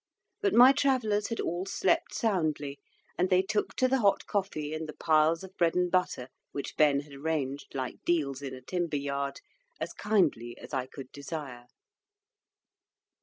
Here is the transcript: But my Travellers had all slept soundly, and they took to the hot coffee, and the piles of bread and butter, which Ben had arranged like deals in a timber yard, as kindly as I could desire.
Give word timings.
But 0.41 0.55
my 0.55 0.71
Travellers 0.71 1.27
had 1.27 1.39
all 1.39 1.67
slept 1.67 2.11
soundly, 2.15 2.79
and 3.19 3.29
they 3.29 3.43
took 3.43 3.75
to 3.75 3.87
the 3.87 3.99
hot 3.99 4.25
coffee, 4.25 4.73
and 4.73 4.89
the 4.89 4.95
piles 4.95 5.43
of 5.43 5.55
bread 5.57 5.75
and 5.75 5.91
butter, 5.91 6.27
which 6.53 6.75
Ben 6.75 7.01
had 7.01 7.13
arranged 7.13 7.75
like 7.75 8.03
deals 8.03 8.41
in 8.41 8.55
a 8.55 8.61
timber 8.61 8.97
yard, 8.97 9.41
as 9.79 9.93
kindly 9.93 10.57
as 10.57 10.73
I 10.73 10.87
could 10.87 11.11
desire. 11.11 11.67